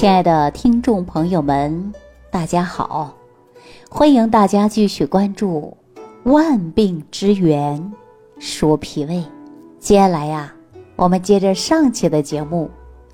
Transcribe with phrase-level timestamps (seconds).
[0.00, 1.92] 亲爱的听众朋友们，
[2.30, 3.14] 大家好！
[3.90, 5.76] 欢迎大家继续关注
[6.32, 7.92] 《万病之源
[8.38, 9.16] 说脾胃》。
[9.78, 10.54] 接下来呀，
[10.96, 12.70] 我们接着上期的节目，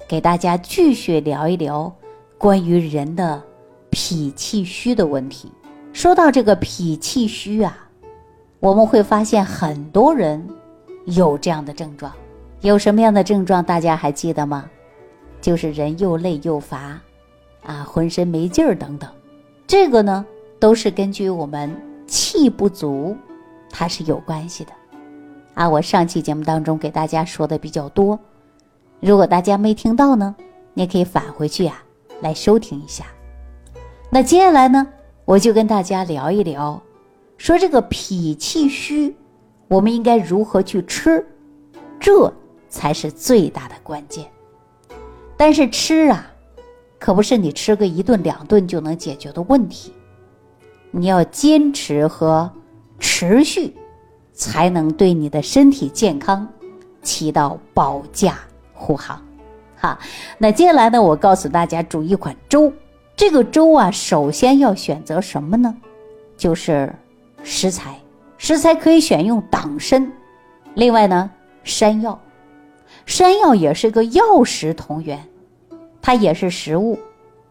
[0.07, 1.93] 给大家继续聊一聊
[2.39, 3.43] 关于人的
[3.91, 5.51] 脾气虚的问题。
[5.93, 7.77] 说到这个脾气虚啊，
[8.61, 10.41] 我们会发现很多人
[11.07, 12.13] 有这样的症状。
[12.61, 13.61] 有什么样的症状？
[13.65, 14.71] 大家还记得吗？
[15.47, 17.01] 就是人又累又乏，
[17.63, 19.09] 啊，浑身没劲儿等等，
[19.65, 20.27] 这个呢
[20.59, 21.73] 都是根据我们
[22.05, 23.17] 气不足，
[23.71, 24.73] 它是有关系的，
[25.55, 28.19] 啊，我上期节目当中给大家说的比较多，
[28.99, 30.35] 如果大家没听到呢，
[30.75, 31.81] 你可以返回去呀
[32.21, 33.05] 来收听一下。
[34.11, 34.85] 那接下来呢，
[35.25, 36.83] 我就跟大家聊一聊，
[37.39, 39.17] 说这个脾气虚，
[39.69, 41.25] 我们应该如何去吃，
[42.01, 42.35] 这
[42.69, 44.29] 才是最大的关键。
[45.37, 46.27] 但是吃啊，
[46.99, 49.93] 可不是你吃个一顿两顿就能解决的问题。
[50.91, 52.51] 你要坚持和
[52.99, 53.75] 持续，
[54.33, 56.49] 才能对你的身体健康
[57.03, 58.39] 起到保驾
[58.73, 59.23] 护航。
[59.77, 59.99] 哈，
[60.39, 62.73] 那接下来呢，我告诉大家煮一款粥。
[63.15, 65.75] 这个粥啊，首先要选择什么呢？
[66.37, 66.95] 就是
[67.43, 68.01] 食材，
[68.39, 70.11] 食材可以选用党参，
[70.75, 71.31] 另外呢，
[71.63, 72.19] 山药。
[73.07, 75.25] 山药也是个药食同源，
[76.03, 76.99] 它也是食物，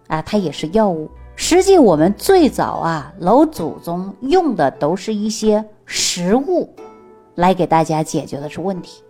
[0.08, 1.09] 啊，它也是药物。
[1.38, 6.70] 实际我们最早啊，老祖宗用的都是一些食物，
[7.36, 9.02] 来给大家解决的是问题。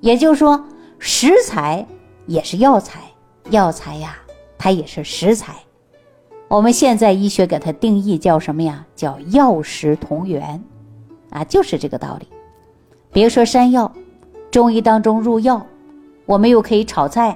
[0.00, 0.62] 也就是说，
[0.98, 1.84] 食材
[2.26, 3.00] 也是药材，
[3.48, 4.16] 药材呀，
[4.58, 5.54] 它也是食材。
[6.48, 8.86] 我们现在医学给它定义叫什么呀？
[8.94, 10.62] 叫药食同源，
[11.30, 12.28] 啊，就是这个道理。
[13.10, 13.90] 比如说山药，
[14.50, 15.66] 中医当中入药。
[16.28, 17.34] 我们又可以炒菜，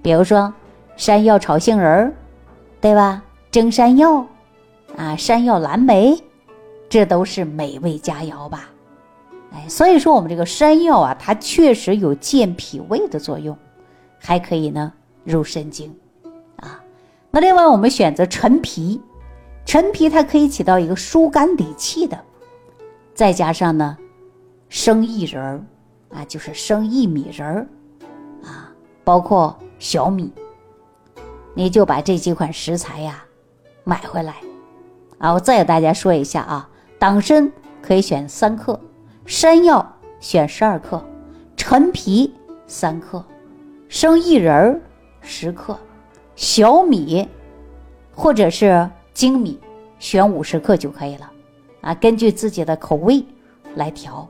[0.00, 0.54] 比如说
[0.94, 2.14] 山药炒杏仁儿，
[2.80, 3.20] 对吧？
[3.50, 4.24] 蒸山药，
[4.96, 6.16] 啊，山药蓝莓，
[6.88, 8.68] 这都是美味佳肴吧？
[9.52, 13.58] 哎，所以说我们这个山药啊，它确实有健脾胃的作用，
[14.20, 14.92] 还可以呢
[15.24, 15.92] 入肾经，
[16.58, 16.80] 啊。
[17.32, 19.00] 那另外我们选择陈皮，
[19.64, 22.16] 陈皮它可以起到一个疏肝理气的，
[23.14, 23.98] 再加上呢
[24.68, 25.60] 生薏仁儿，
[26.10, 27.66] 啊，就是生薏米仁儿。
[29.08, 30.30] 包括小米，
[31.54, 33.24] 你就把这几款食材呀
[33.82, 34.34] 买回来
[35.16, 35.32] 啊！
[35.32, 38.78] 我再给大家说一下啊，党参可以选三克，
[39.24, 41.02] 山药选十二克，
[41.56, 42.34] 陈皮
[42.66, 43.24] 三克，
[43.88, 44.78] 生薏仁儿
[45.22, 45.74] 十克，
[46.36, 47.26] 小米
[48.14, 49.58] 或者是精米
[49.98, 51.32] 选五十克就可以了
[51.80, 53.24] 啊，根据自己的口味
[53.74, 54.28] 来调。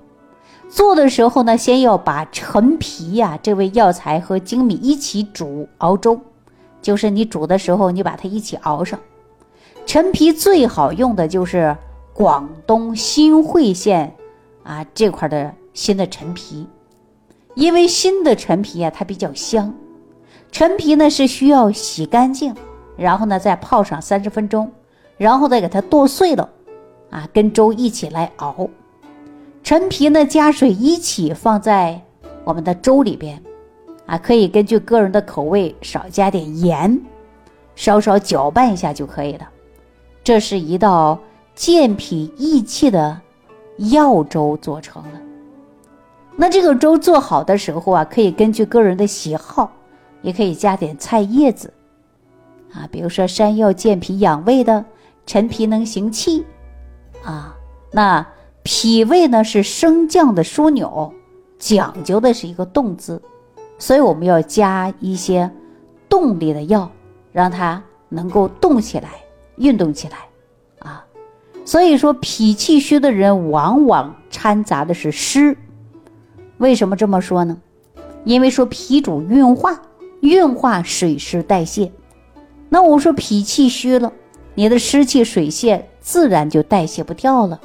[0.69, 6.21] 做的时候呢，先要把陈皮呀这味药材和粳米一起煮熬粥，
[6.83, 8.99] 就是你煮的时候，你把它一起熬上。
[9.87, 11.75] 陈皮最好用的就是
[12.13, 14.15] 广东新会县
[14.63, 16.67] 啊这块的新的陈皮，
[17.55, 19.75] 因为新的陈皮啊它比较香。
[20.53, 22.55] 陈皮呢是需要洗干净，
[22.97, 24.71] 然后呢再泡上三十分钟，
[25.17, 26.49] 然后再给它剁碎了，
[27.11, 28.69] 啊跟粥一起来熬。
[29.69, 32.01] 陈皮呢，加水一起放在
[32.43, 33.39] 我们的粥里边，
[34.07, 36.99] 啊，可以根据个人的口味少加点盐，
[37.77, 39.47] 稍稍搅拌一下就可以了。
[40.25, 41.19] 这是一道
[41.55, 43.21] 健脾益气的
[43.91, 45.21] 药粥做成了。
[46.35, 49.71] 那这个粥做好的时候啊，可以根据个人的喜好，
[50.23, 51.71] 也可以加点菜叶子，
[52.73, 54.83] 啊，比如说山药健脾养胃的，
[55.27, 56.47] 陈皮能行气，
[57.23, 57.55] 啊，
[57.93, 58.27] 那。
[58.71, 61.11] 脾胃呢是升降的枢纽，
[61.59, 63.23] 讲究的是一个动字，
[63.79, 65.51] 所以我们要加一些
[66.07, 66.91] 动力的药，
[67.33, 69.09] 让它能够动起来、
[69.57, 70.19] 运动起来
[70.81, 71.03] 啊。
[71.65, 75.57] 所以说，脾气虚的人往往掺杂的是湿。
[76.59, 77.57] 为什么这么说呢？
[78.25, 79.81] 因为说脾主运化，
[80.21, 81.91] 运化水湿代谢。
[82.69, 84.13] 那我说脾气虚了，
[84.55, 87.59] 你的湿气、水泄自然就代谢不掉了。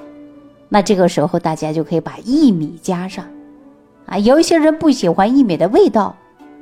[0.73, 3.23] 那这个时候，大家就可以把薏米加上，
[4.07, 6.15] 啊，有一些人不喜欢薏米的味道，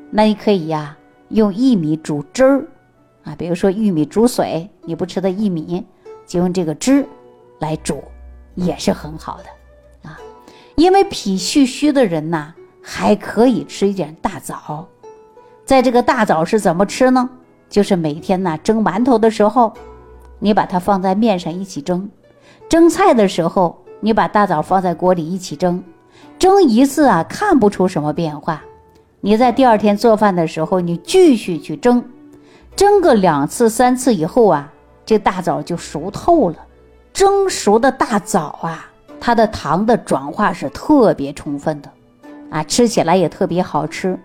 [0.10, 0.98] 那你可以呀，
[1.30, 2.68] 用薏米煮汁儿，
[3.24, 5.86] 啊，比如说玉米煮水，你不吃的薏米，
[6.28, 7.08] 就用这个汁
[7.60, 8.04] 来煮，
[8.56, 9.40] 也是很好
[10.04, 10.20] 的，啊，
[10.76, 14.86] 因为脾气虚的人呐，还可以吃一点大枣，
[15.64, 17.30] 在这个大枣是怎么吃呢？
[17.70, 19.72] 就是每天呢蒸馒头的时候，
[20.38, 22.12] 你把它放在面上一起蒸，
[22.68, 23.81] 蒸菜的时候。
[24.02, 25.82] 你把大枣放在锅里一起蒸，
[26.38, 28.62] 蒸一次啊，看不出什么变化。
[29.22, 32.04] 你在第二天做饭的时候，你继续去蒸，
[32.76, 34.74] 蒸个两次三次以后啊，
[35.06, 36.56] 这大枣就熟透了。
[37.14, 38.90] 蒸熟的大枣啊，
[39.20, 41.90] 它的糖的转化是特别充分的，
[42.50, 44.20] 啊，吃起来也特别好吃。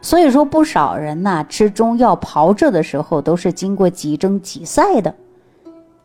[0.00, 5.14] 所以说，不少人呐吃中药炮制的时候，都是经过几蒸几晒的，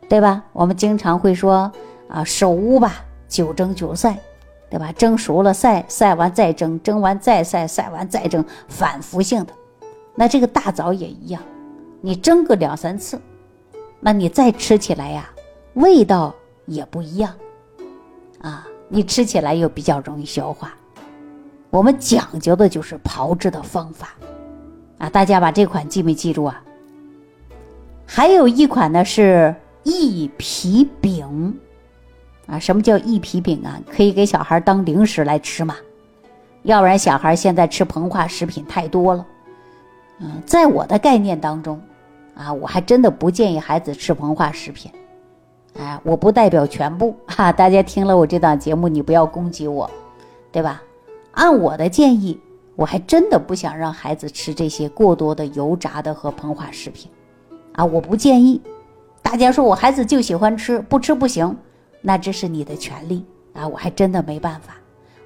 [0.08, 0.44] 对吧？
[0.52, 1.72] 我们经常会说
[2.08, 4.18] 啊，熟吧，九蒸九晒，
[4.70, 4.90] 对吧？
[4.92, 9.52] 蒸熟了晒，晒完再蒸，蒸完再晒，晒完再蒸，反复性的。
[10.14, 11.40] 那这个大枣也一样，
[12.00, 13.20] 你蒸个两三次，
[14.00, 15.30] 那你再吃起来呀，
[15.74, 16.34] 味道
[16.66, 17.32] 也不一样，
[18.40, 20.74] 啊，你吃起来又比较容易消化。
[21.70, 24.14] 我们讲究的就是炮制的方法，
[24.98, 26.62] 啊，大家把这款记没记住啊？
[28.06, 31.54] 还有一款呢是益脾饼，
[32.48, 33.78] 啊，什么叫益脾饼啊？
[33.94, 35.76] 可以给小孩当零食来吃嘛？
[36.62, 39.26] 要不然小孩现在吃膨化食品太多了，
[40.18, 41.80] 嗯，在我的概念当中，
[42.34, 44.90] 啊，我还真的不建议孩子吃膨化食品，
[45.78, 49.88] 哎，我不代表全部哈，大家听了我这档节目，你不要攻击我，
[50.50, 50.82] 对吧？
[51.32, 52.38] 按我的建议，
[52.74, 57.10] 我还真的不想让孩子吃这些过多的油炸的和膨化食品，
[57.72, 58.60] 啊，我不建议。
[59.22, 61.56] 大家说我孩子就喜欢吃，不吃不行，
[62.00, 64.74] 那这是你的权利啊，我还真的没办法。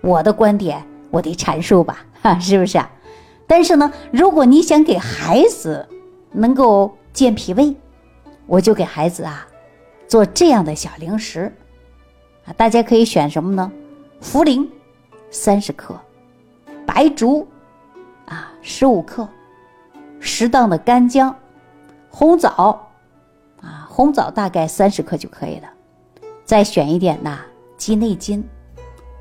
[0.00, 2.90] 我的观点我得阐述吧， 哈，是不是啊？
[3.46, 5.86] 但是呢，如果你想给孩子
[6.30, 7.74] 能够健脾胃，
[8.46, 9.46] 我就给孩子啊
[10.08, 11.52] 做这样的小零食，
[12.44, 13.70] 啊，大家可以选什么呢？
[14.20, 14.66] 茯苓。
[15.34, 15.98] 三十克，
[16.84, 17.48] 白术，
[18.26, 19.26] 啊，十五克，
[20.20, 21.34] 适当的干姜，
[22.10, 22.86] 红枣，
[23.62, 25.68] 啊，红枣大概三十克就可以了。
[26.52, 27.38] 再选一点呐，
[27.78, 28.46] 鸡内金，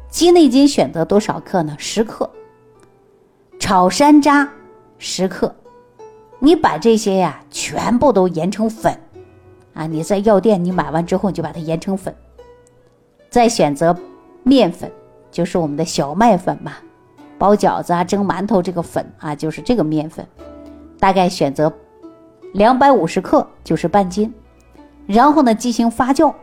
[0.10, 1.74] 鸡内金选择多少克呢？
[1.80, 2.30] 十克。
[3.58, 4.46] 炒山楂
[4.98, 5.56] 十克，
[6.40, 9.00] 你把这些呀全部都研成粉，
[9.74, 12.14] 啊，你在药店你买完之后你就把它研成粉。
[13.30, 13.98] 再选择
[14.44, 14.92] 面粉。
[15.32, 16.74] 就是我们的小麦粉嘛，
[17.38, 20.28] 包饺子啊、蒸馒头这个粉啊，就是这个面粉，
[21.00, 21.72] 大概选择
[22.52, 24.34] 两百五十克，就是半斤，
[25.08, 26.34] 然后呢进行发酵。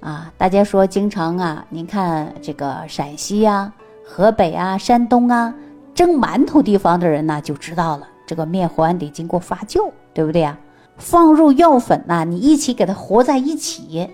[0.00, 3.72] 啊，大家说经常啊，您看这个陕西呀、
[4.04, 5.52] 河北啊、山东啊，
[5.94, 10.56] 蒸馒头地方的人呢就知道了，这个面环得经过发酵，对不对呀？
[10.98, 14.08] 放入药粉呐，你一起给它和在一起，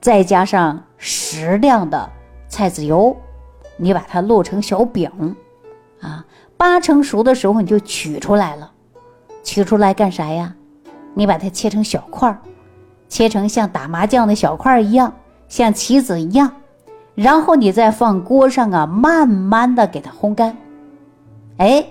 [0.00, 2.08] 再加上适量的。
[2.48, 3.14] 菜籽油，
[3.76, 5.36] 你把它烙成小饼，
[6.00, 6.24] 啊，
[6.56, 8.70] 八成熟的时候你就取出来了。
[9.42, 10.54] 取出来干啥呀？
[11.14, 12.38] 你把它切成小块儿，
[13.08, 15.12] 切成像打麻将的小块儿一样，
[15.48, 16.52] 像棋子一样。
[17.14, 20.56] 然后你再放锅上啊，慢慢的给它烘干。
[21.56, 21.84] 哎，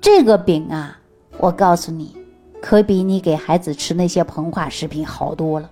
[0.00, 0.98] 这个饼啊，
[1.38, 2.16] 我告诉你，
[2.60, 5.70] 可比你给孩子吃那些膨化食品好多了。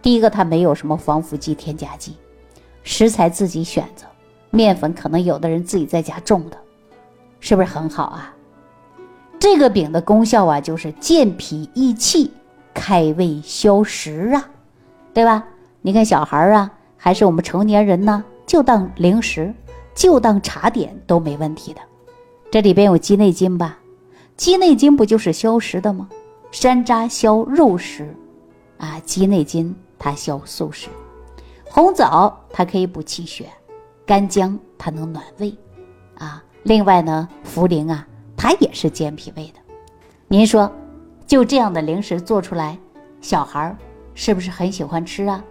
[0.00, 2.14] 第一个，它没有什么防腐剂、添加剂。
[2.84, 4.06] 食材自己选择，
[4.50, 6.56] 面粉可能有的人自己在家种的，
[7.40, 8.32] 是不是很好啊？
[9.40, 12.32] 这个饼的功效啊，就是健脾益气、
[12.72, 14.48] 开胃消食啊，
[15.12, 15.44] 对吧？
[15.88, 19.54] 你看小孩啊，还是我们成年人呢，就当零食，
[19.94, 21.80] 就当茶点都没问题的。
[22.50, 23.78] 这里边有鸡内金吧？
[24.36, 26.06] 鸡内金不就是消食的吗？
[26.50, 28.14] 山楂消肉食，
[28.76, 30.90] 啊，鸡内金它消素食。
[31.64, 33.46] 红枣它可以补气血，
[34.04, 35.56] 干姜它能暖胃，
[36.18, 39.60] 啊，另外呢，茯苓啊，它也是健脾胃的。
[40.26, 40.70] 您说，
[41.26, 42.78] 就这样的零食做出来，
[43.22, 43.74] 小孩
[44.12, 45.42] 是不是很喜欢吃啊？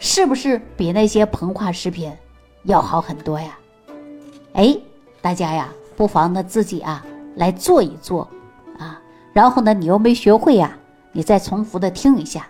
[0.00, 2.12] 是不是比那些膨化食品
[2.64, 3.56] 要好很多呀？
[4.54, 4.76] 哎，
[5.22, 8.26] 大家呀，不妨呢自己啊来做一做
[8.76, 9.00] 啊，
[9.32, 10.76] 然后呢，你又没学会呀，
[11.12, 12.48] 你再重复的听一下。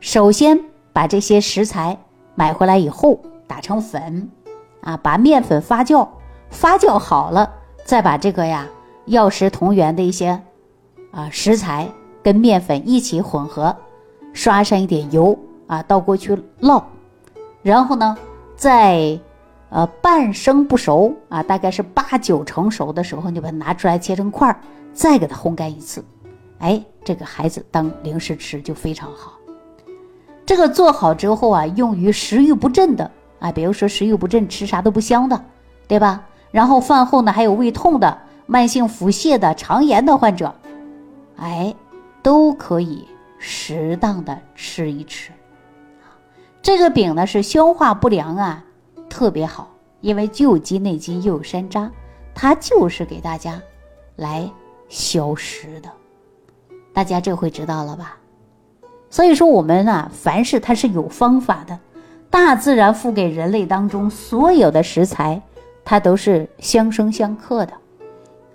[0.00, 0.60] 首先
[0.92, 1.98] 把这些食材。
[2.34, 4.30] 买回来以后打成粉，
[4.80, 6.06] 啊，把面粉发酵，
[6.50, 7.52] 发酵好了，
[7.84, 8.64] 再把这个呀
[9.06, 10.40] 药食同源的一些
[11.10, 11.88] 啊食材
[12.22, 13.76] 跟面粉一起混合，
[14.32, 15.36] 刷上一点油
[15.68, 16.82] 啊，倒过去烙，
[17.62, 18.16] 然后呢，
[18.56, 19.16] 在
[19.70, 24.58] 呃半生不熟啊，大概是八九成熟的时候，你把它拿出来切成块儿，
[24.92, 26.04] 再给它烘干一次，
[26.58, 29.34] 哎，这个孩子当零食吃就非常好。
[30.44, 33.08] 这个做好之后啊，用于食欲不振的
[33.38, 35.38] 啊，比如说食欲不振，吃啥都不香的，
[35.86, 36.24] 对吧？
[36.50, 40.54] 然后饭后呢，还有胃痛的、慢性腹泻的、肠炎的患者，
[41.36, 41.74] 哎，
[42.22, 43.06] 都可以
[43.36, 45.30] 适当的吃一吃。
[46.68, 48.62] 这个饼呢是消化不良啊，
[49.08, 49.70] 特别好，
[50.02, 51.88] 因为既有鸡内金又有山楂，
[52.34, 53.58] 它就是给大家
[54.16, 54.46] 来
[54.86, 55.88] 消食的。
[56.92, 58.18] 大家这回知道了吧？
[59.08, 61.78] 所以说我们啊，凡事它是有方法的。
[62.28, 65.40] 大自然赋给人类当中所有的食材，
[65.86, 67.72] 它都是相生相克的，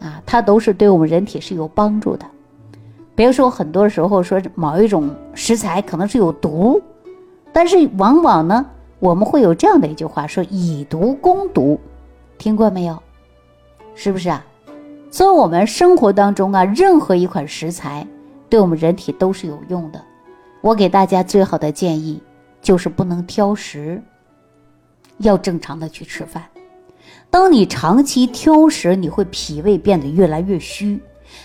[0.01, 2.23] 啊，它都是对我们人体是有帮助的。
[3.15, 6.79] 比如说，很多时候说某一种食材可能是有毒，
[7.53, 8.65] 但是往往呢，
[8.99, 11.79] 我们会有这样的一句话说：“以毒攻毒”，
[12.37, 13.01] 听过没有？
[13.95, 14.43] 是不是啊？
[15.11, 18.05] 所以，我们生活当中啊，任何一款食材
[18.49, 20.01] 对我们人体都是有用的。
[20.61, 22.21] 我给大家最好的建议
[22.61, 24.01] 就是不能挑食，
[25.19, 26.43] 要正常的去吃饭。
[27.29, 30.99] 当你长期挑食，你会脾胃变得越来越虚。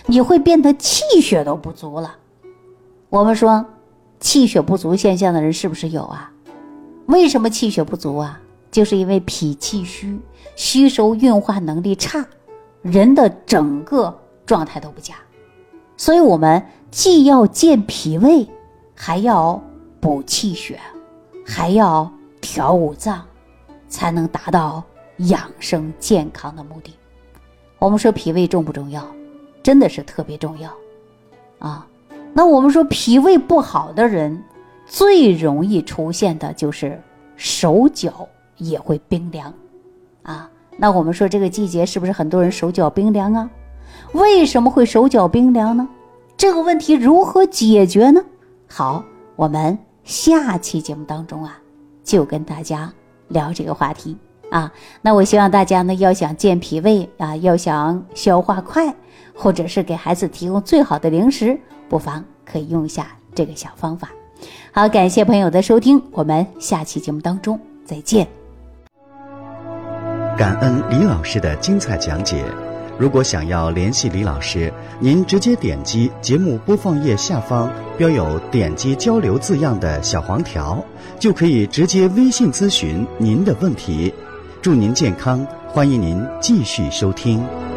[0.06, 2.14] 你会变得气血都不足了。
[3.08, 3.64] 我们说，
[4.20, 6.32] 气血不足现象的人是不是有啊？
[7.06, 8.40] 为什么气血不足啊？
[8.70, 10.18] 就是因为脾气虚，
[10.54, 12.26] 吸收运化能力差，
[12.82, 15.14] 人的整个状态都不佳。
[15.96, 18.46] 所以，我们既要健脾胃，
[18.94, 19.60] 还要
[20.00, 20.78] 补气血，
[21.46, 22.10] 还要
[22.40, 23.24] 调五脏，
[23.88, 24.82] 才能达到
[25.16, 26.94] 养生健康的目的。
[27.78, 29.02] 我们说脾胃重不重要？
[29.62, 30.70] 真的是特别重要，
[31.58, 31.86] 啊，
[32.38, 34.44] 那我们说脾胃不好的人，
[34.86, 37.02] 最容易出现的就是
[37.34, 38.28] 手脚
[38.58, 39.52] 也会冰凉，
[40.22, 43.50] 啊，那我们说这个季节是不是很多人手脚冰凉啊？
[44.12, 45.88] 为什么会手脚冰凉呢？
[46.36, 48.22] 这个问题如何解决呢？
[48.68, 49.04] 好，
[49.34, 51.58] 我们下期节目当中啊，
[52.04, 52.92] 就跟大家
[53.26, 54.16] 聊这个话题
[54.52, 54.72] 啊。
[55.02, 58.94] 那我希望大家呢，要想健脾胃啊，要想消化快。
[59.38, 61.56] 或者是给孩子提供最好的零食，
[61.88, 64.10] 不妨可以用一下这个小方法。
[64.72, 68.26] 好，感谢朋友的收听，我们下期节目当中再见。
[70.36, 72.44] 感恩李老师的精彩讲解。
[72.98, 80.84] 如果想要联系李老师，您直接点击节目播放页下方标有“点击交流”字样的小黄条，
[81.16, 84.12] 就可以直接微信咨询您的问题。
[84.60, 87.67] 祝您健康，欢迎您继续收听。